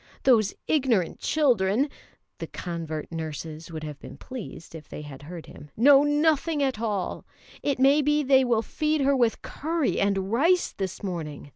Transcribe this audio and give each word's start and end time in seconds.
Those 0.23 0.55
ignorant 0.65 1.19
children" 1.19 1.87
(the 2.39 2.47
convert 2.47 3.11
nurses 3.11 3.69
would 3.71 3.83
have 3.83 3.99
been 3.99 4.17
pleased 4.17 4.73
if 4.73 4.89
they 4.89 5.03
had 5.03 5.21
heard 5.21 5.45
him) 5.45 5.69
"know 5.77 6.01
nothing 6.03 6.63
at 6.63 6.79
all. 6.79 7.23
It 7.61 7.77
may 7.77 8.01
be 8.01 8.23
they 8.23 8.43
will 8.43 8.63
feed 8.63 9.01
her 9.01 9.15
with 9.15 9.43
curry 9.43 9.99
and 9.99 10.31
rice 10.31 10.71
this 10.71 11.03
morning. 11.03 11.49